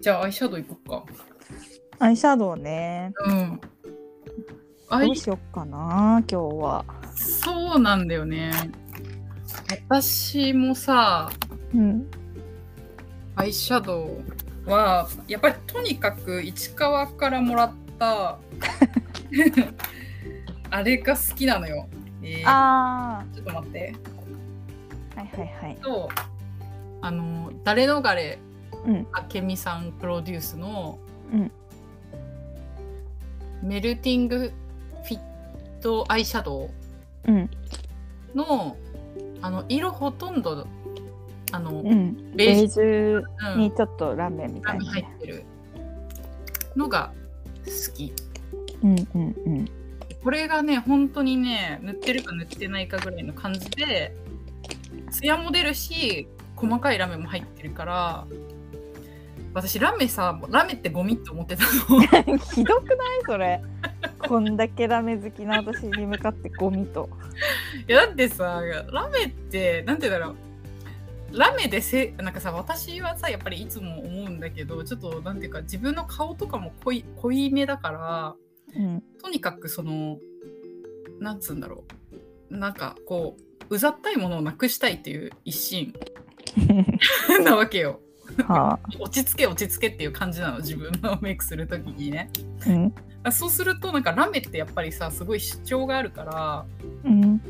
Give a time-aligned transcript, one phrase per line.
[0.00, 1.04] じゃあアイシャドウいこうか。
[1.98, 3.12] アイシャドウね。
[3.26, 3.60] うん。
[4.90, 6.84] どうしよっかな、今日は。
[7.14, 8.50] そうなんだよね。
[9.88, 11.30] 私もさ、
[11.74, 12.06] うん。
[13.36, 14.18] アイシャド
[14.66, 18.38] ウは、やっぱりとにかく市川からもらった、
[20.70, 21.86] あれが好きなのよ。
[22.22, 23.94] えーあちょっと待って。
[25.16, 25.76] あ、はいはいはい。
[25.76, 26.08] と、
[27.02, 28.49] あの、誰のがれうん。
[28.86, 30.98] 明美さんプロデュースの、
[31.32, 31.52] うん
[33.62, 34.52] メルティング
[35.04, 35.20] フィッ
[35.82, 36.70] トアイシャド
[37.26, 37.50] うん。
[38.34, 38.76] ウの
[39.42, 40.66] あの色ほとんど
[41.52, 42.34] あの、うん。
[42.34, 44.90] ベージュにちょっとラメみたいなね。
[44.90, 45.44] 入ってる
[46.76, 47.12] のが
[47.66, 48.12] 好き
[48.82, 49.68] うんうんうん。
[50.22, 54.14] これがね本当にね塗ってるか塗ってないかぐらいの感じで
[55.10, 58.26] ツヤも出るし細かいラメも入ってるから
[59.52, 62.98] 私ラメさラメってゴミって思ってたの ひどくない？
[63.26, 63.60] それ。
[64.28, 67.08] こんだけラメ好きな私に向かってゴミと。
[67.88, 68.60] いやだってさ
[68.92, 70.32] ラメってなんて言うんだろ
[71.32, 78.34] うラメでせなんかさ私はさやっぱりいつも思うんだけどちょっとなんていうか自分の顔とかも濃い濃いめだから
[78.76, 79.02] うん。
[79.22, 80.18] とにかくその
[81.18, 81.84] なんつうんだろ
[82.52, 83.36] うなんかこ
[83.68, 85.92] ううざったいものをなくしたいっていう一心
[87.44, 88.00] なわけよ
[88.42, 92.30] は落ち着け落ち着けっていう感じなの自分のメイクする時にね
[92.66, 92.70] あ。
[92.70, 92.72] う
[93.30, 93.32] ん。
[93.32, 96.64] そうするとなんかラメってやっぱりさすごい主張があるから
[97.04, 97.40] うん。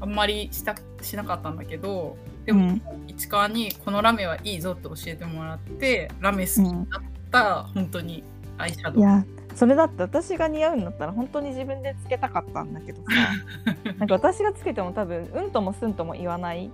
[0.00, 2.82] あんまりしたしなかったんだけどでも、うん。
[3.08, 8.22] 市川にこのラメはいいぞって教えてもらってラメ好きになった、本当に
[8.58, 13.08] アイシャドウそれだって私が似合うんだったら本当に自分でつけたかったんだけどさ。
[13.98, 16.70] なんか私がつけても多分うんともすんとも言わない。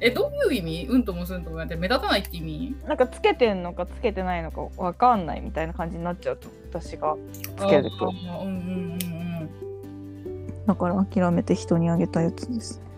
[0.00, 0.86] えどういう意味？
[0.90, 2.76] うんともすんともなんて目立たないって意味？
[2.88, 7.16] なんかつけてんのかつけてないのかわかんないみたいな感じになっちゃうと私が。
[7.56, 8.08] つけると。
[8.08, 10.66] あーうんうんうん。
[10.66, 12.82] だから諦めて人にあげたやつです。
[12.86, 12.92] うん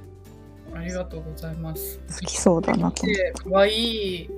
[0.77, 2.01] ありがとうございます。
[2.09, 4.31] 好きそうだなとでかわいい。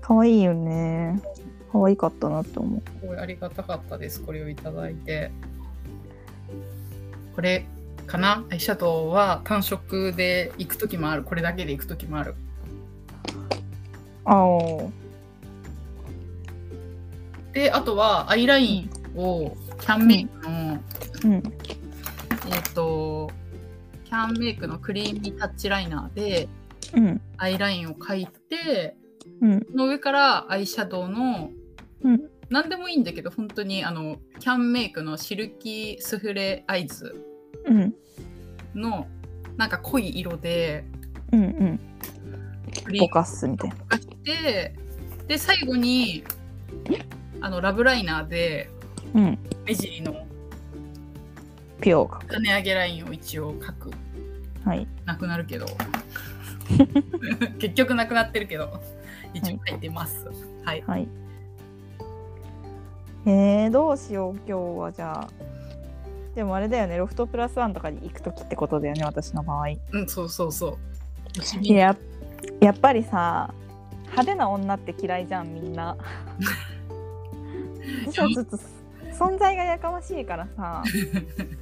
[0.00, 1.20] 可愛いよね
[1.72, 2.82] 可愛かったなって思う。
[3.00, 4.20] すごいありがたかったです。
[4.22, 5.30] これをいただいて。
[7.34, 7.64] これ
[8.06, 8.44] かな？
[8.50, 11.22] アイシャドウは単色で行く時もある。
[11.22, 12.34] これだけで行く時もある。
[14.24, 14.90] あお
[17.52, 20.78] であとはアイラインをキャンメイクの、
[21.24, 21.32] うん。
[21.34, 21.42] えっ、
[22.74, 23.30] と
[24.04, 26.48] キャンメイクのクリーミータッチライナーで
[26.94, 27.20] うん。
[27.38, 28.96] アイラインを描いて
[29.40, 29.66] うん。
[29.70, 31.50] その上からアイシャドウの
[32.02, 32.30] うん。
[32.48, 37.14] 何でもいいんだけど本当にあのキャンメイクのシルキースフレアイズ
[37.66, 37.94] うん。
[38.74, 39.06] の
[39.56, 40.84] なんか濃い色で
[41.32, 41.80] うんうん。
[42.98, 43.76] ぼかすみたいな。
[43.96, 44.74] をして
[45.28, 46.24] で最後に
[47.40, 48.70] あのラブライナーで
[49.14, 49.38] うん。
[49.64, 50.26] 目尻の
[51.80, 53.90] ピオが種上げラインを一応描く。
[54.64, 54.86] はい。
[55.04, 55.66] なくなるけど。
[57.58, 58.80] 結局なくなってるけど。
[59.32, 60.26] 一応書いてます。
[60.64, 61.08] はい、はい。
[63.26, 65.28] えー、どうしよう今日はじゃあ。
[66.34, 69.70] でもあれだよねロフトプラスワンとかに行く時ってことだよね私の場合。
[69.70, 71.96] いうんそうそうそうや
[72.60, 73.52] やっぱりさ
[74.02, 75.96] 派手な女って嫌いじゃんみんな。
[78.06, 78.58] 私はずっと
[79.12, 80.84] 存在がやかましいからさ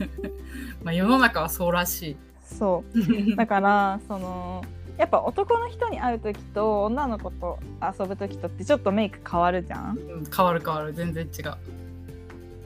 [0.84, 2.84] まあ世の中はそうらしいそ
[3.32, 4.62] うだからその
[4.98, 7.58] やっぱ男の人に会う時と女の子と
[7.98, 9.96] 遊ぶ時とってちょっとメイク変わるじゃん？
[9.96, 10.92] うん変わる変わる。
[10.92, 11.44] 全然違う。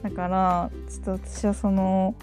[0.01, 2.15] だからちょっと私はその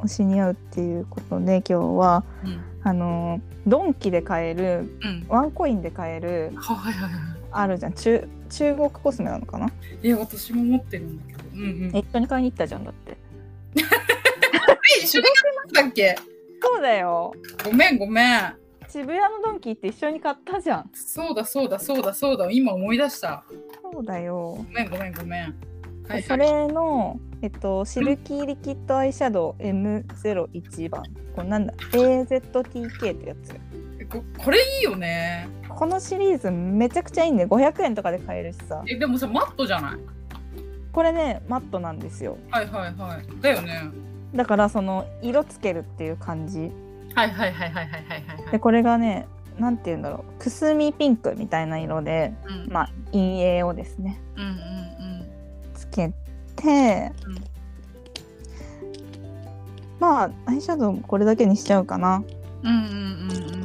[0.00, 2.60] 推しに会うっていうことで今日はうん。
[2.82, 5.26] あのドンキで買えるうん。
[5.28, 7.10] ワンコインで買えるはいはいはい。
[7.52, 7.92] あるじゃん。
[7.92, 9.70] 中中国コスメなのかな？
[10.02, 11.40] え私も持ってるんだけど。
[11.52, 11.90] うんうん。
[11.94, 13.12] え一緒に買いに行ったじゃんだって。
[13.76, 15.26] え一緒に
[15.72, 16.16] 買ったっけ？
[16.62, 17.32] そうだよ。
[17.64, 18.54] ごめんごめん
[18.90, 20.90] 渋谷のドンキ行って一緒に買ったじゃん。
[20.92, 22.50] そうだそうだそうだそうだ。
[22.50, 23.44] 今思い出した。
[23.92, 24.56] そうだよ。
[24.56, 25.54] ごめんごめんごめん。
[26.08, 31.04] はいそれの、えっと、シルキーリキッドアイシャドウ M01 番
[31.36, 33.54] これなんだ？AZTK ってやつ。
[34.00, 35.48] えここれいいよね。
[35.68, 38.82] このシリーズめちゃくちゃいいんで500円とかで買えるしさ。
[38.88, 40.00] えでもさマットじゃない？
[40.92, 42.38] これねマットなんですよ。
[42.50, 43.40] はいはいはい。
[43.40, 43.82] だよね。
[44.34, 46.72] だからその色つけるっていう感じ
[47.14, 48.52] はいはいはいはいはいはいはい。
[48.52, 49.26] でこれがね
[49.58, 54.54] なんて言うんだろうくすみピンクみたいな色で、うん、まあ陰影をですね、うんうんうん、
[55.74, 56.12] つけ
[56.56, 57.34] て、うん、
[59.98, 62.22] まあアイシャドウこれだけにしちゃうかな。
[62.62, 63.64] うんうんうん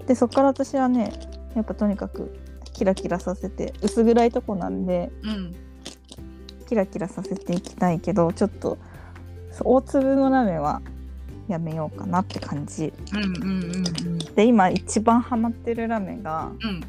[0.00, 1.12] うん、でそっから私はね
[1.54, 2.36] やっぱとにかく
[2.72, 5.56] キラキラさせて薄暗いとこなんで、うん、
[6.68, 8.78] キラキラさせていきたいけどちょっと
[9.60, 10.82] 大粒のラメは
[11.48, 12.92] やめようかなって感じ。
[13.12, 14.18] うんうんうんうん。
[14.18, 16.80] で今一番ハマってるラメがうん。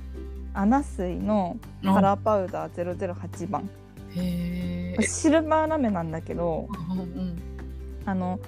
[0.53, 3.69] アナスイのカラーパウダー008番。
[4.15, 7.37] へえシルバーラメなんだけどうん。
[8.05, 8.39] あの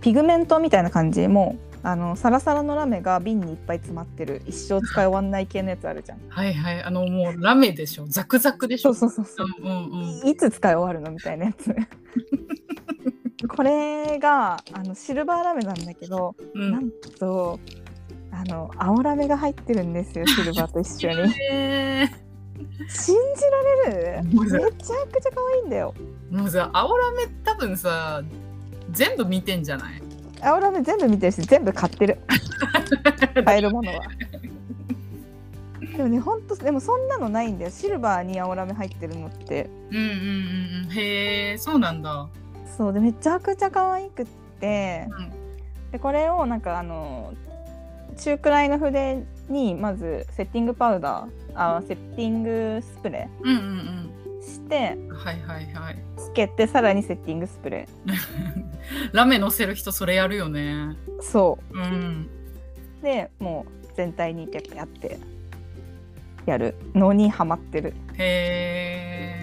[0.00, 1.28] ピグメントみたいな感じ。
[1.28, 4.42] もうあのサラサラのラメが瓶にいっぱい詰まってる。
[4.46, 6.18] 一生使い終わんない系のやつあるじゃん。
[6.28, 6.82] はいはい。
[6.82, 8.06] あのもうラメでしょ。
[8.06, 8.92] ザクザクでしょ。
[8.92, 9.62] そうそうそうそう。
[9.62, 10.28] うんうんうん。
[10.28, 11.12] いつ使い終わるの？
[11.12, 11.74] みたいなやつ
[13.48, 16.72] これがあのシルバーラメなんだけど、うん。
[16.72, 17.58] なんと
[18.32, 21.32] あの青ラメが入ってるんですよシルバーと一緒に。
[22.88, 24.24] 信じられる？
[24.24, 25.94] めちゃくちゃ可愛いんだよ。
[26.30, 28.22] もうさ青ラメ多分さ
[28.90, 30.02] 全部見てんじゃない？
[30.42, 32.18] 青ラメ全部見てるし全部買ってる。
[33.44, 34.00] 買えるものは。
[35.96, 37.70] でもねほんとでもそんなのないんだよ。
[37.70, 39.68] シルバーに青ラメ入ってるのって。
[39.90, 40.10] うんうんうん
[40.86, 40.92] うん。
[40.92, 42.28] へえそうなんだ
[42.80, 44.26] そうでめちゃくちゃ可愛くっ
[44.58, 45.06] て。
[45.10, 45.30] うん
[45.92, 47.34] でこれをなんかあの
[48.16, 55.98] 中くらいの筆にまずセッティングパウダーあセッティングスプレうんうんーしてうんはいはいはい。
[56.16, 57.88] つけてさらにセッティングスプレ
[59.12, 60.60] ラメ乗せる人それやるよね。
[60.60, 61.78] ーそう。
[61.78, 62.28] ん。
[63.00, 65.18] うでもう全体にペッペやって
[66.46, 67.94] やるのにハマってる。
[68.16, 69.39] へえ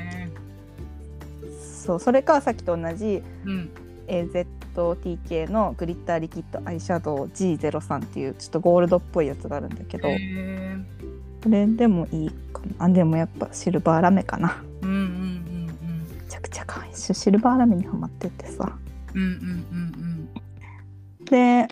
[1.78, 3.70] そうそれかさっきと同じうん。
[4.08, 14.64] AZTK のグリッターリキッドアイシャドウ G03 っていうちょっとゴールドっぽいやつがあるんだけどこれでもいいかなあでもやっぱシルバーラメかな。
[14.82, 18.78] うんうんうんめちゃくちゃ可愛いしシルバーラメにハマっててさ。
[19.14, 20.30] うんうんうんうん
[21.26, 21.68] で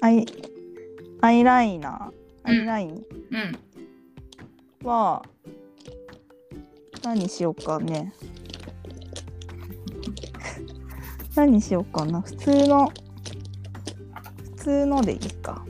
[0.00, 0.26] アイ
[1.20, 2.62] アイライナーアうん。
[2.62, 4.86] イラインうん。
[4.86, 5.22] は
[7.04, 8.12] 何にしようかね
[11.38, 12.20] 何にしようかな。
[12.20, 12.88] 普通の
[14.56, 15.64] 普通のでいいか。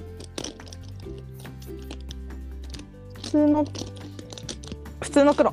[3.17, 3.65] 普通の
[5.03, 5.53] 普通の黒。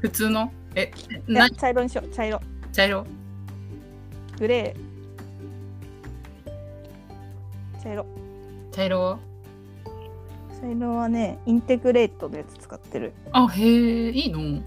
[0.00, 0.50] 普通の？
[0.74, 0.90] え
[1.28, 2.08] いやな茶色にしよう。
[2.08, 2.40] 茶色。
[2.72, 3.06] 茶色？
[4.38, 7.82] グレー。
[7.82, 8.06] 茶色。
[8.72, 9.18] 茶色
[10.62, 13.12] 茶色はねインテグレートのやつ使ってる。
[13.32, 14.62] あへえいいの？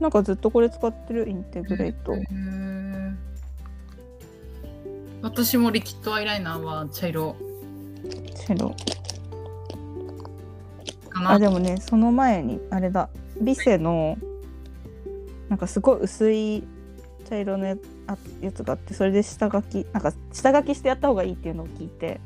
[0.00, 1.28] なんかずっとこれ使ってる？
[1.28, 2.14] インテグレート。
[2.14, 2.95] へー
[5.26, 7.34] 私もリキッドアイライナーは茶色。
[8.46, 8.76] 茶色。
[11.10, 11.32] かな。
[11.32, 13.08] あでもねその前にあれだ。
[13.40, 14.16] ビセの
[15.48, 16.62] なんかすごい薄い
[17.28, 17.76] 茶色のや
[18.06, 22.20] あやつがあってそれで下書きなんか下書きしてやった方がいいっていうのを聞いて。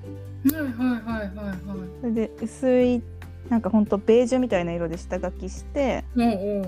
[0.52, 1.56] はいはいはいはいはい。
[2.02, 3.02] それで薄い
[3.48, 6.66] なんかほんとベージュみたいな色で下書きしておうおうおう。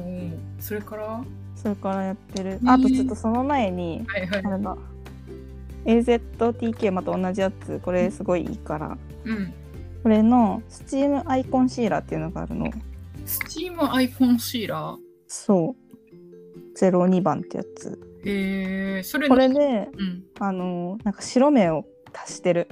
[0.61, 1.03] それから？
[1.03, 1.25] は
[1.57, 2.53] それからやってる。
[2.53, 4.29] ねあとちょっとその前にいはい。
[4.47, 4.77] あれだ
[5.85, 7.81] AZTK また同じやつ。
[7.83, 8.99] これすごいいいから。
[9.25, 9.53] うん。
[10.03, 12.71] これのスチームアイコンシーラーっていうのがあるの。
[13.25, 14.97] スチームアイコンシーラ
[15.29, 16.79] そう。
[16.79, 17.99] 02番ってやつ。
[18.25, 20.25] ーへえそれこれでうん。
[20.39, 22.69] あのーなんか白目を足してる。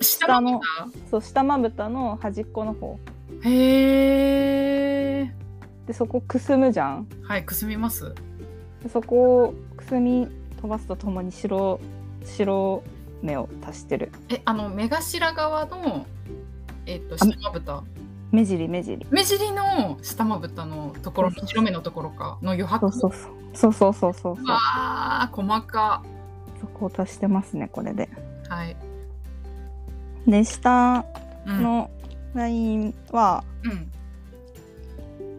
[0.00, 0.60] 下の
[1.10, 2.98] そう下まぶたの端っこの方。
[3.44, 5.34] へえ
[5.86, 7.08] でそこくすむじゃん。
[7.22, 8.14] はいくすみます。
[8.82, 10.28] でそこをくすみ
[10.62, 11.80] 飛ばすとともに白
[12.24, 12.84] 白
[13.20, 14.12] 目を足してる。
[14.28, 16.06] えあの目頭側の
[16.86, 17.82] えっ、ー、と下まぶた？
[18.30, 19.04] 目尻目尻。
[19.10, 22.38] 目尻の下まぶたのところの白目のところか？
[22.42, 22.92] の余白？
[22.92, 23.20] そうそう
[23.54, 23.72] そう。
[23.72, 26.04] そうそうそうあ細か。
[26.60, 28.08] そこを足してますねこれで。
[28.48, 28.76] はい。
[30.28, 31.04] で下
[31.44, 31.90] の
[32.34, 33.90] ラインは、うん、うん、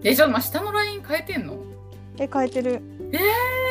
[0.03, 1.55] えじゃあ下のライン変えてんの？
[2.17, 2.81] え変えてる。
[3.13, 3.62] えー！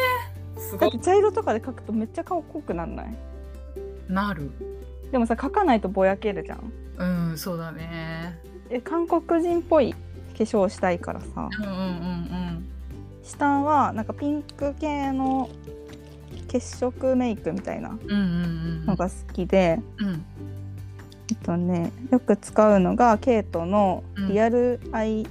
[0.71, 0.79] すごい。
[0.81, 3.15] だって茶色とかで描くとめっちゃ顔濃くなんない？
[4.09, 4.51] なる。
[5.11, 6.73] でもさ描かないとぼやけるじゃん。
[6.99, 8.39] うんそうだね。
[8.71, 9.99] え韓国人っぽい化
[10.39, 11.49] 粧したいからさ。
[11.59, 12.69] うんうんうん
[13.23, 15.49] 下はなんかピンク系の
[16.49, 18.17] 血色メイクみたいなうんうんう
[18.83, 20.25] んのが好きで、うん。
[21.31, 24.29] えっとねよく使うのがケイトのうん。
[24.29, 25.27] リアルアイ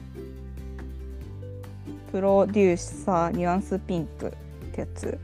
[2.11, 4.27] プロデューサーニュアンスピンク。
[4.27, 4.31] っ
[4.71, 5.17] てやつ。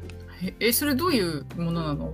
[0.44, 2.14] ええそれどういうものなの？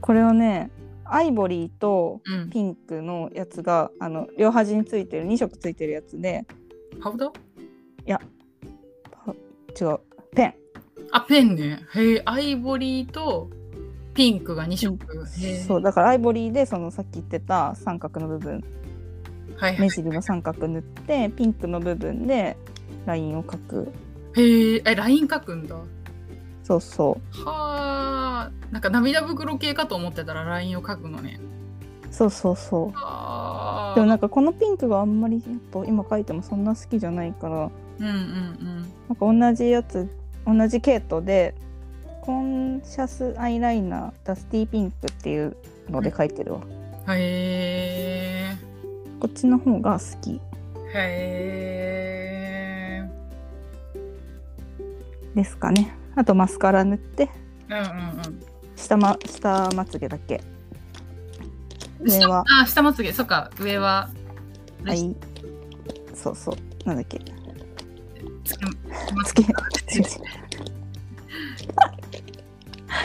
[0.00, 0.70] これをね
[1.04, 2.50] アイボリーとうん。
[2.50, 6.44] ピンクのやつがあの両端についてる2色ついてるやつで。
[7.00, 8.18] パウダー？
[9.10, 9.32] パ
[9.80, 10.00] 違う
[10.34, 10.54] ペン。
[11.12, 11.80] あペンね。
[11.94, 13.48] へえアイボリーと
[14.14, 14.98] ピンクが2色。
[15.40, 15.60] へえ。
[15.60, 18.62] そうだからアイボリーでそのさっき言ってた三角の部分。
[19.56, 19.80] はいはい。
[19.80, 22.56] 目尻の三角塗ってピンクの部分で
[23.06, 23.92] ラインを描く。
[24.34, 25.76] へえ、え、ライン描くんだ。
[26.62, 28.50] そうそはあ。
[28.70, 31.40] なんか涙袋系かと思ってたらラインを描くのね。
[32.10, 33.94] うそうそうそう。
[33.94, 40.08] でもなんかこのピンクがあんまりやっぱ今描いてもそんな好きじゃないからうんうんなんか同じやつ
[40.46, 41.54] 同じ系統で
[42.22, 45.56] コンシャスアイライナーダスティーピンクっていう
[45.90, 46.66] ので描いてるわ、う
[47.10, 47.14] ん。
[47.14, 48.56] へえ。
[49.20, 50.40] こっちの方が好き
[50.94, 51.00] へ
[53.04, 53.10] え。
[55.34, 57.30] ですかねあとマスカラ塗って。
[57.68, 58.42] うんうんうん。
[58.76, 60.42] 下,、ま、下まつげだけ？
[62.00, 62.44] 上は。
[62.62, 64.10] あ、下まつげ、そっか、上は。
[64.84, 65.14] はい。
[66.14, 66.56] そうそう。
[66.86, 67.20] なんだっけ？
[68.44, 68.64] つけ
[69.14, 69.42] まつけ。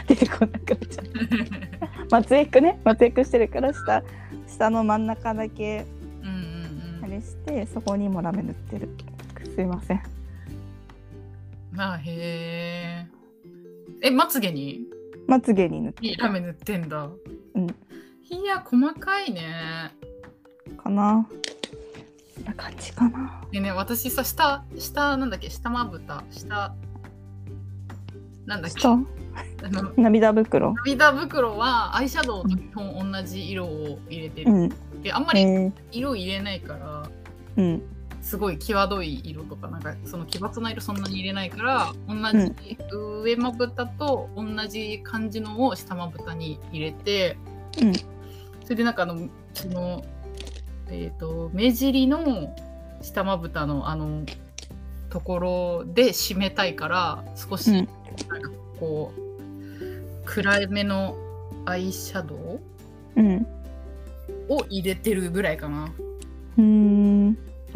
[0.07, 1.05] 出てこなくなっちゃう
[2.09, 2.79] 松江区ね。
[2.83, 4.03] 松江区してるから下
[4.47, 5.85] 下の真ん中だけ。
[6.21, 6.35] うんうん
[6.97, 7.05] うん。
[7.05, 8.89] あれしてそこにもラメ塗ってる。
[9.55, 10.01] すいません
[11.77, 13.05] まあ、へ
[14.01, 14.07] え。
[14.07, 14.87] え、まつげに？
[15.27, 17.07] まつげに塗ってラメ塗ってんだ。
[17.53, 17.67] うん。
[17.67, 19.91] いや、細かいね。
[20.75, 21.27] かな。
[22.35, 23.43] こんな感じかな。
[23.51, 26.73] でね、私さ、下、下、なんだっけ、下まぶた、下、
[28.47, 28.89] なんだっけ、下？
[28.93, 30.73] あの、涙袋？
[30.83, 34.51] 涙袋はアイシャドウと基本同じ色を入れてる。
[34.51, 34.69] うん。
[35.03, 37.07] で、あんまりえー、色入れないから、
[37.57, 37.83] うん
[38.27, 47.37] すごい際どい色とか、なんかその奇抜な色そんなに入れないから、同じ、上まぶたと同じ感じのを下まぶたに入れて、
[47.81, 47.93] うん。
[47.93, 50.03] それでなんかあの、その、
[50.89, 52.53] えっ、と、目尻の
[53.01, 54.25] 下まぶたのあの、
[55.09, 57.75] ところで締めたいから、少し、うん。
[58.27, 61.15] なんかこう、暗めの
[61.63, 62.59] アイシャドウ
[63.15, 63.47] うん。
[64.49, 65.89] を入れてるぐらいかな。
[66.57, 67.06] うーん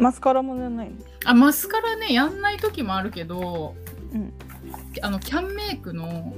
[0.02, 0.96] マスカラも塗らないの？
[1.24, 3.76] あマスカラねやんない時もあるけど、
[4.12, 4.32] うん。
[5.00, 6.34] あのキャンメイクの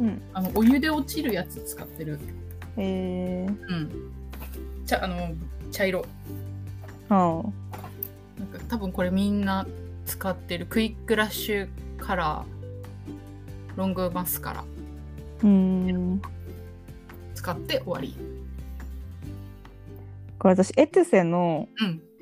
[0.00, 0.20] うん。
[0.32, 2.18] あのお湯で落ちるやつ使ってる。
[2.76, 4.12] えー、うん。
[4.84, 5.32] 茶あの
[5.70, 6.04] 茶色。
[7.08, 7.42] あ
[8.36, 9.64] なんか多分これみんな
[10.06, 10.66] 使ってる。
[10.66, 13.76] クイックラッシュカーラー。
[13.76, 14.64] ロングマスカラ。
[14.64, 14.66] ー
[15.44, 16.22] うーん。
[17.36, 18.16] 使って終わり。
[20.38, 21.86] これ私エトゥセのうん。
[21.86, 22.13] あ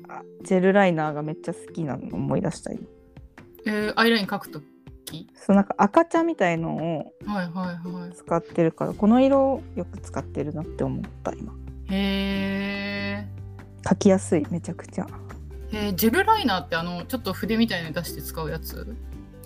[0.43, 2.81] ジェルライナーがめっちゃ好きなの思い出した今
[3.65, 4.61] えー、アイライン描くと
[5.05, 5.27] き？
[5.35, 11.53] そうなんか赤茶みたいのをはいはいは使ってるからこの色をよく使ってるなって思った今。
[11.53, 11.55] い
[11.89, 13.27] へ
[13.83, 15.05] 描きやすいめちゃくちゃ。
[15.05, 15.09] ー
[15.71, 18.95] えージェルライナーってあのちょっと筆みたいに出して使うやつ？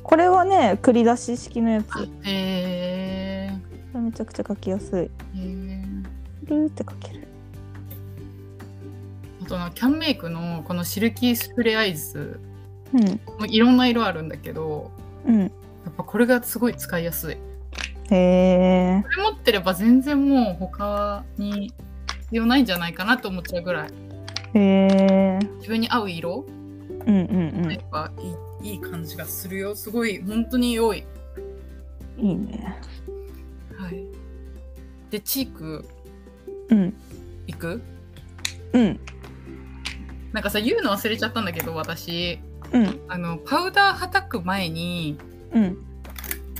[0.04, 1.92] これはね繰り出し式のやつ。
[1.92, 3.96] こへー。
[3.96, 5.00] れめちゃくちゃ描きやすい。
[5.00, 6.06] へー。
[6.46, 7.27] ルーって描ける
[9.48, 12.38] あとなキャンメイクのこのシルキースプレーアイズ
[12.94, 13.04] うん。
[13.06, 13.12] も
[13.44, 14.92] ういろんな色あるんだけど
[15.26, 15.52] うんやっ
[15.96, 17.38] ぱこれがすごい使いやすい。
[18.12, 21.72] へえこれ持ってれば全然もう他に
[22.24, 23.90] 必要ないんじゃないかなと思っちゃうぐらい。
[24.54, 26.46] へえ自分に合う色
[27.06, 27.72] うんうんうん。
[27.72, 28.12] やっぱ
[28.62, 29.76] いいいい感じがするよ。
[29.78, 31.06] すごい本当に良い。
[32.18, 32.78] いいね。
[33.78, 34.04] はい。
[35.10, 35.86] でチーク
[36.68, 36.94] うん。
[37.48, 37.82] いく？
[38.74, 39.00] うん
[40.38, 42.38] なんかさ言うの忘れちゃったんだけど私。
[42.72, 43.00] うん。
[43.08, 45.18] あのパウダーはたく前に
[45.52, 45.78] うん。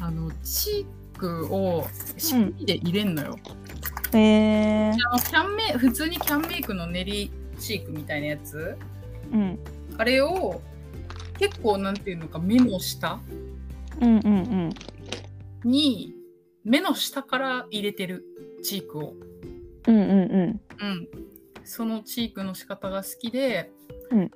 [0.02, 1.86] あのチークを
[2.18, 3.38] シミで入れんのよ、
[4.14, 8.76] へえあのキャンメイ普通にキャンメイクの練りチークみたいなやつ。
[9.32, 9.60] うん。
[9.96, 10.60] あれを
[11.38, 13.20] 結構なんていうのか目の下
[14.02, 14.30] うんうんう
[15.68, 15.70] ん。
[15.70, 16.16] に
[16.64, 18.26] 目の下から入れてる
[18.64, 19.14] チークを。
[19.86, 20.62] うんうんうん。
[20.82, 21.08] うん
[21.68, 23.70] そのチークの仕方が好きで、
[24.10, 24.32] うん。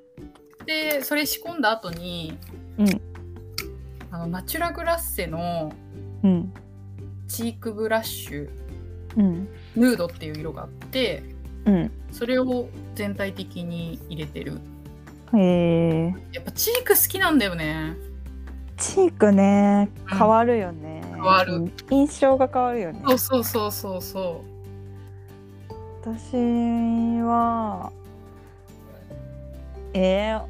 [0.65, 2.37] でそれ仕込んだ後に
[2.77, 3.01] うん。
[4.11, 5.71] あのナチュラグラッセの
[6.23, 6.53] うん。
[7.27, 8.49] チークブラッシュ
[9.17, 9.47] うん。
[9.75, 11.23] ヌードっていう色があって
[11.65, 11.91] うん。
[12.11, 14.59] それを全体的に入れてる。
[15.33, 17.95] へえやっぱチーク好きなんだよね。
[18.75, 20.17] チークねうん。
[20.17, 21.53] 変わるよね、変わる。
[21.55, 23.01] うん印象が変わるよね。
[23.05, 24.43] そうそうそうそうそ
[26.03, 26.35] 私
[27.23, 27.91] は
[29.93, 30.41] えー、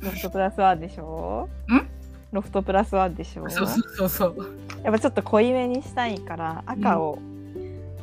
[0.00, 1.48] ロフトプラスワンでしょ？
[1.68, 1.86] ん？
[2.32, 3.44] ロフトプラスワンでしょ？
[3.44, 4.36] うそうそうそうそう。
[4.82, 7.18] やっぱちょっと濃いめにしたいから赤を、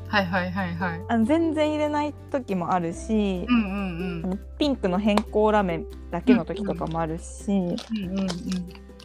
[0.10, 1.02] はいはいはいはい。
[1.08, 7.64] あの全然入れない時もあるしう、んうんあのピンクの変更ラメだけの時とかもあるし、うんう
[8.14, 8.28] んうん。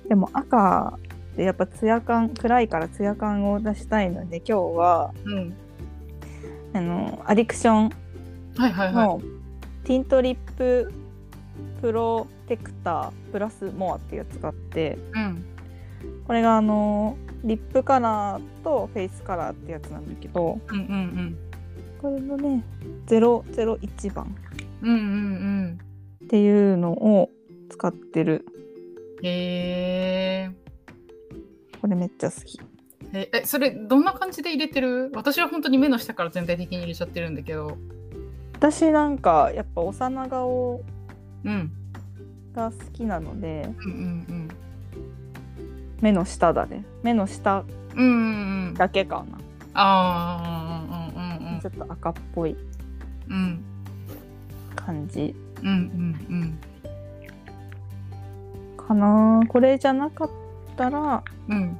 [0.08, 0.98] でも赤
[1.36, 5.56] でやっぱツヤ感暗いからツヤ感を出したいので今日はうんうん
[6.76, 7.90] あのアディクション
[8.94, 9.20] の
[9.84, 10.92] ティントリップ
[11.80, 15.44] プロテクタープラスモアっていうやつがあってうん
[16.26, 21.38] これがあのリップカラーとフェイスカラーってやつなんだけどうんうん
[22.00, 22.64] これのね
[23.06, 24.34] 001番
[24.82, 25.78] うんうんうん。
[26.24, 27.30] っていうのを
[27.70, 28.44] 使ってる。
[29.18, 30.50] うんへえ
[31.80, 32.60] これめっちゃ好き
[33.16, 35.10] ええそれどんな感じで入れてる？
[35.14, 37.78] 私は本当に目の下から全体的に入れちゃってるんだけど。
[38.52, 40.84] 私なんかやっぱ幼顔
[41.44, 41.70] うん。
[42.54, 44.48] が好きなのでうんうん
[46.00, 46.84] 目の下だね。
[47.02, 48.68] 目の下うんうんうん。
[48.68, 49.38] うんだけかな、
[49.74, 52.56] ああうんうんうんちょっと赤っぽい
[53.28, 53.60] うん。
[54.74, 55.34] 感じ。
[55.62, 56.58] うんうん
[58.76, 60.30] かなこれじゃなかっ
[60.76, 61.78] たらうんうん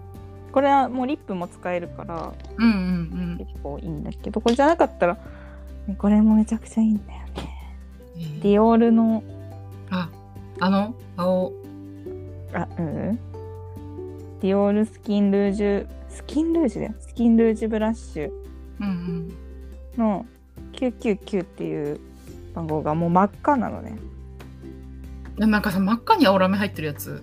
[0.57, 5.19] これはもうリップも使えるからうんうん結構いいんだけどこれじゃなかったら
[5.87, 7.27] ねこれもめちゃくちゃいいんだよね。
[8.17, 9.23] うんディオールの
[9.91, 10.09] あ
[10.59, 11.53] あの青。
[12.55, 13.19] あうん
[14.41, 16.95] ディオールスキンルージュスキンルージュだよ。
[17.01, 18.33] スキンルージュブラッシュ
[18.81, 19.35] うん
[19.99, 20.25] の
[20.73, 22.01] 999っていう
[22.55, 23.99] 番号がもう真っ赤なのね。
[25.37, 27.23] うんなんかさ真っ赤に青ラメ入ってるやつ。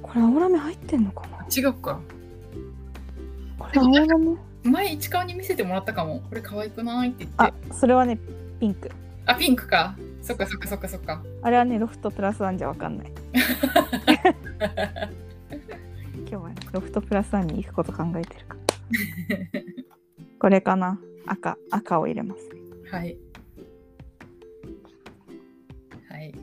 [0.00, 1.44] これ青ラメ入ってんのかな？
[1.52, 1.98] 違うか
[3.74, 6.20] これ青ラメ前市川に見せてもらったかも。
[6.28, 7.72] これ可愛くないって言あって。
[7.72, 8.18] それはね
[8.58, 8.90] ピンク。
[9.26, 9.96] あピンクか。
[10.22, 11.22] そっかそっかそっかそっか。
[11.42, 13.12] あれはねロフトプラスワンじゃわかんない。
[16.28, 18.60] 今日はねロフトプラスワンに行くこと考えてるから。
[20.38, 20.98] これかな。
[21.26, 22.50] 赤赤を入れます。
[22.90, 23.16] はい。
[26.08, 26.34] はい。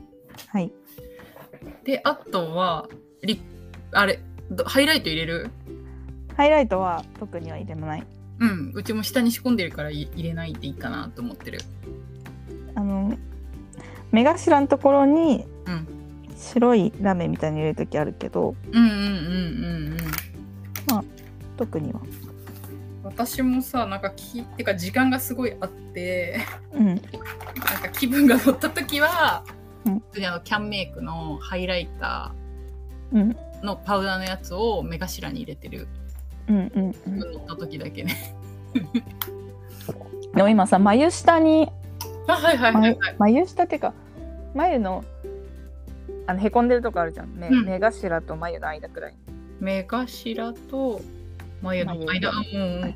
[0.48, 0.72] はい。
[1.84, 2.88] であとは
[3.22, 3.40] リ
[3.92, 4.20] あれ
[4.50, 5.50] どハイライト入れる？
[6.38, 8.06] ハイライトは特には入れない。
[8.38, 11.58] うんうちも下に仕込んでるからい入れないでいいかなと思ってる。
[12.76, 13.18] あの
[14.12, 15.88] 目頭のところにうん。
[16.36, 19.96] 白いラメみたいに入れる時あるけどうんうんうんうんうん。
[21.56, 22.00] 特には。
[23.02, 26.38] 私もさなんかきってか時間がすごいあって
[26.72, 26.86] うん。
[26.86, 29.42] なんか気分が乗った時は、
[29.84, 29.98] うん。
[29.98, 32.32] 普通にあのキャンメイクのハイライタ
[33.10, 33.30] うん。
[33.32, 35.80] ーのパウダーのやつを目頭に入れてる。
[35.80, 36.07] うん
[36.48, 38.14] うんうん乗った時だけね。
[40.34, 41.70] でも今さ眉下に
[42.26, 43.16] あはいはいはいはい。
[43.18, 43.94] 眉下っていうか
[44.54, 45.04] 眉の
[46.26, 47.28] あのへこんでるとこあるじゃん。
[47.34, 47.64] 目,、うん。
[47.64, 49.14] 目頭と眉の間くらい。
[49.60, 51.00] 目頭と
[51.62, 52.94] 眉の眉間うんうんうん。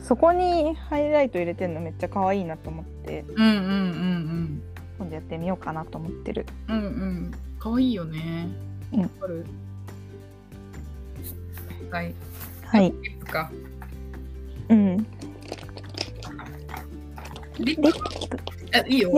[0.00, 3.24] そこにハイライト入れてるのめっちゃ可愛いなと思って。
[3.34, 4.62] うんうんうん
[4.98, 6.46] 今度やってみようかなと思ってる。
[6.68, 6.84] うんうん。
[6.84, 8.48] うんかわいいよね。
[8.92, 9.00] うん。
[9.02, 9.46] わかる？
[11.90, 12.14] はい
[12.74, 12.92] はい。
[13.02, 13.52] リップか？
[14.68, 14.96] うん。
[17.60, 17.92] リップ？
[17.92, 17.98] プ？
[18.74, 19.10] あいいよ。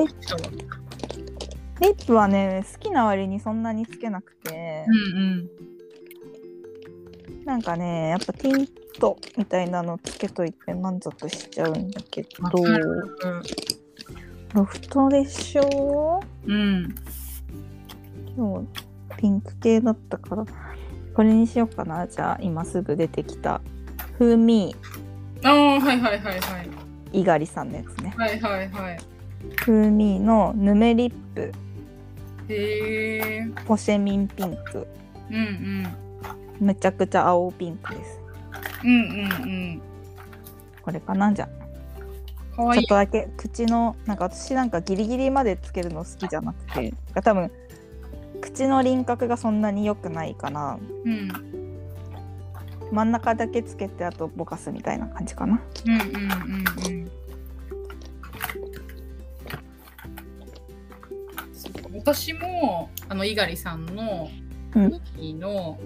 [1.81, 2.13] リップ？
[2.13, 4.85] はね好きな割にそんなにつけなくて。
[4.87, 5.49] う、ん
[7.47, 8.69] なんかねやっぱティン
[9.01, 13.13] トみたいなのつけといて満足しちゃうんだけわどかる
[14.53, 16.21] ロフトでしょ？
[16.45, 16.53] うん。
[16.53, 16.57] う。
[16.59, 16.95] ん
[18.37, 20.45] 今日ピンク系だったから
[21.17, 22.07] これにしようかな。
[22.07, 23.63] じゃあ今すぐ出てきた。
[24.19, 24.77] 風味
[25.43, 26.69] ああはいはいはいはい。
[27.13, 28.13] 猪狩さんのやつね。
[28.19, 28.99] はいはいはい。
[29.57, 31.53] 風味のヌメリップ
[32.49, 34.87] へえポシェミンピンク。
[35.31, 36.67] うんうん。
[36.67, 38.21] めちゃくちゃ青ピンクです。
[38.85, 39.83] うんうんうん。
[40.83, 41.33] これかな？
[41.33, 41.49] じゃ
[42.59, 42.75] あ。
[42.75, 46.93] ちょっとだけ口のなんか私なんかギリギリまでつけるの好きじゃなくて。
[47.23, 47.51] 多分
[48.41, 51.29] 口の輪郭がそんなに良くないからうん。
[52.93, 55.61] 真ん中だけつけてあとぼかすみたいな感じかな。
[55.87, 56.13] うんうんうん
[56.87, 57.11] うん。
[61.95, 64.29] 私もあの猪狩さんの
[64.75, 64.91] うん。
[64.91, 65.79] ミキの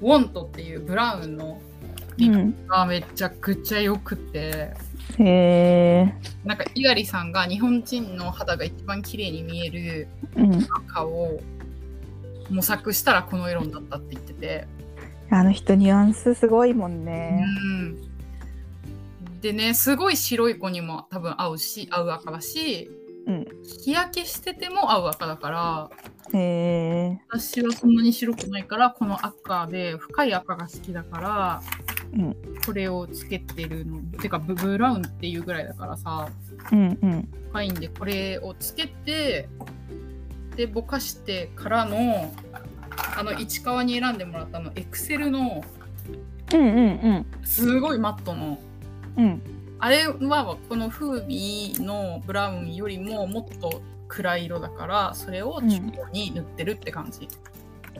[0.00, 1.71] ウォントっていうブラウンのう
[2.16, 2.30] リ
[2.68, 4.74] がめちゃくちゃ良くて、
[5.18, 10.54] へえなんか猪狩さんが日本人の肌が一番綺麗に見えるうん。
[10.54, 11.40] 赤を
[12.50, 14.66] 模索したらこの色になったって言ってて、
[15.30, 17.96] あの人ニュアンスすごいもんうねん、
[19.40, 22.90] でねすごい白い子にも多分合うし合う赤だし
[23.26, 23.46] うん。
[23.62, 25.90] 日焼けしてても合う赤だから
[26.34, 31.91] へえ私はそんなに白くないからこの赤で深い赤が好きだから、うん
[32.64, 36.28] これをつけてるのてかブブラウンっていうぐらいだからさ
[36.70, 39.48] うんうん深いんでこれをつけて
[40.56, 42.32] でぼかしてからの
[43.16, 45.64] あの市川に選んでもらったあのエクセルの
[46.52, 48.58] うんうんうんすごいマットの
[49.16, 49.42] うん
[49.78, 57.26] あれはこのフービーのブラウンよりももっと暗い色だからそれを中央に塗ってるって感じ。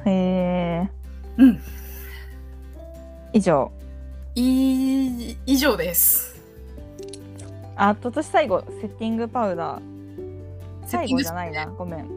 [0.05, 0.91] へえ。
[1.39, 1.61] うん。
[3.33, 3.73] 以上。
[4.35, 6.41] い以上です。
[7.77, 9.83] ああと私最後セッティングパウダー。
[10.87, 11.67] 最後セッティングじゃないな。
[11.67, 12.09] ごめん。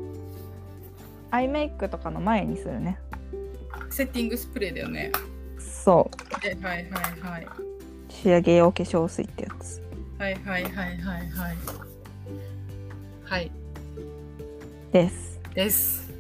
[1.32, 3.00] アイメイクとかの前にするね。
[3.90, 5.12] セッティングスプレーだよね。
[5.60, 6.34] そう。
[6.34, 7.48] はいはいはいはい。
[8.10, 9.82] 仕上げ用化粧水ってやつ。
[10.18, 11.30] はいはいはいはいはい。
[13.26, 13.52] はい。
[14.92, 15.40] です。
[15.54, 16.14] です。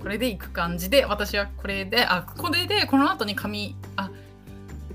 [0.00, 4.10] これでいく感じで、私はこれで、あ、これでこの後に髪、あ、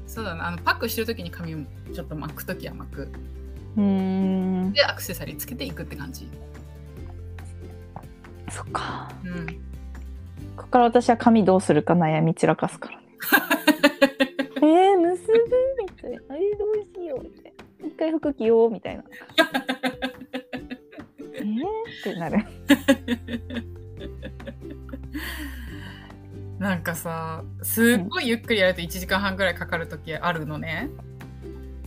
[0.07, 1.59] そうだな、あのパックしてる時に髪を
[1.93, 3.09] ちょっと巻く時は巻く。
[3.75, 4.71] うーん。
[4.73, 6.27] で、アクセサリーつけていくって感じ。
[8.49, 9.11] そっか。
[9.23, 9.45] うん。
[10.55, 13.05] ここから私は髪どうするか悩み散らかすからね。
[14.57, 15.33] えー、結ぶ
[15.79, 16.17] みたいな。
[16.35, 17.51] えー、どうしようみたいな。
[17.87, 19.03] 一回服着ようみたいな。
[21.35, 21.45] えーっ
[22.03, 22.37] てなる。
[26.59, 30.89] なんかさ、すっごいゆっくりやると1時間半ぐらいかかる時あるのね。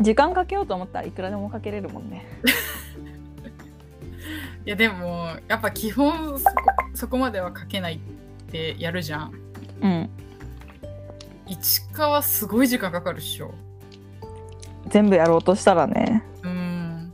[0.00, 2.26] 時間かけようと思ったらいくらでもかけれるもんね。
[4.64, 6.52] いやでも、やっぱ基本そこ
[6.94, 7.98] そこまではかけないっ
[8.50, 9.32] てやるじゃん。
[9.82, 10.10] うん。
[11.46, 13.52] 市川すごい時間かかるっしょ。
[14.86, 16.22] 全部やろうとしたらね。
[16.44, 17.12] うん。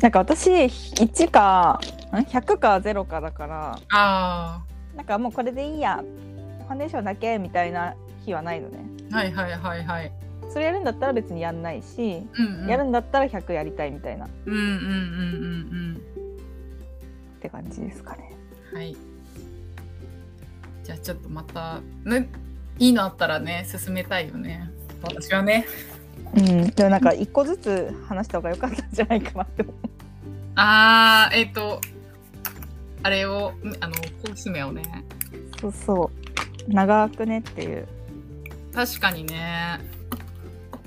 [0.00, 1.78] なんか私1か
[2.12, 4.64] ん？100か0かだからあ
[4.96, 6.02] なんかもうこれでいいや
[6.66, 8.78] ファンデーションだけみたいな日はないのね
[9.12, 10.12] あ、はいはいはいはい。
[10.52, 12.68] それやるんだったら別にやんないし、うん、うん。
[12.68, 16.00] やるんだったら100やりたいみたいなっうんうんうんうん
[17.40, 18.32] て感じですかね
[18.72, 18.78] うん。
[18.78, 18.96] はい。
[20.84, 22.28] じゃあちょっとまた、ね、
[22.78, 24.70] いいのあったらね、進めたいよね。
[25.02, 25.66] 私はね。
[26.36, 29.74] うんでもなんか1個ずつ話した方が良かったんじゃないかなって思う
[30.54, 31.80] あー、えっ、と、
[33.02, 33.94] あれを、あの、
[34.26, 34.82] コスメをね。
[35.60, 36.10] そうそ
[36.68, 37.86] う長くねっていう
[38.74, 39.78] 確かにね。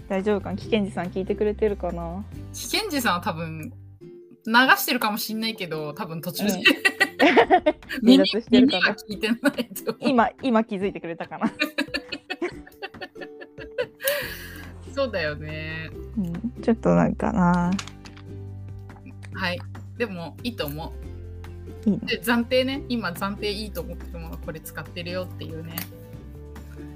[0.07, 0.55] 大丈夫かな？
[0.57, 2.23] 危険児さん聞いてくれてるかな？
[2.53, 3.73] 危険児さんは多分、
[4.45, 6.63] 流してるかもしんないけど、多分途中で、うん
[8.03, 8.79] 耳してるかな？
[8.79, 9.95] 耳は聞いてないと。
[9.99, 11.51] 今今気づいてくれたかな、
[14.93, 15.89] そうだよね。
[16.17, 17.71] うん、ちょっとなんかな
[19.33, 19.59] はい。
[19.97, 20.91] でも、いいと思う。
[21.85, 22.83] いいねで、暫定ね。
[22.89, 25.75] 今、暫定いいと思ってるもの、これ使ってるよっていうね。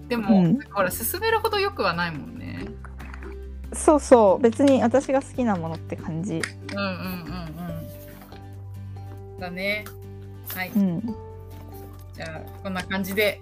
[0.08, 2.66] でも、うんほら、進めるほど良くはないもんね。
[3.74, 6.42] そうそう別に私が好きなものって感じ
[6.74, 6.94] うんうんうん
[9.34, 9.40] うん。
[9.40, 9.84] だね。
[10.56, 10.72] はい。
[10.76, 11.16] うん
[12.14, 13.42] じゃあ、こんな感じで。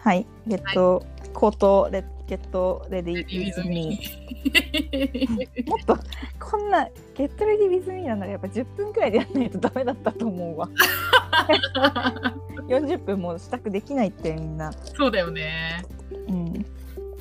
[0.00, 5.96] はいゲット、コートレゲットレディーウィズミーもっと
[6.40, 10.68] こんなゲットレディーウィズミーなんならやっぱ10分くらいでやらないとダメだったと思うわ
[12.68, 15.84] 40分も支度できないってみんな、そうだよね。
[16.28, 16.66] うん、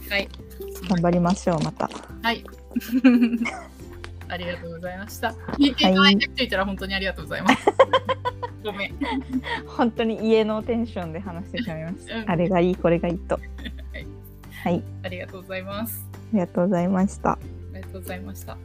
[0.09, 0.27] はい。
[0.89, 1.89] 頑張りましょうまた
[2.23, 2.43] はい。
[4.27, 5.29] ありがとうございました。
[5.29, 7.67] 聞いていただいた人いたら本当にありがとうございます。
[8.65, 8.95] ごめん。
[9.67, 13.39] 本当に家のテンションで話してしまいました、うんあれがいいこれがいいと
[14.65, 14.84] はい。
[15.04, 16.04] ありがとうございます。
[16.12, 17.34] ありがとうございました。
[17.34, 17.38] あ
[17.75, 18.58] りがとうございました。